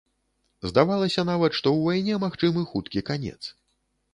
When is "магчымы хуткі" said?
2.25-3.05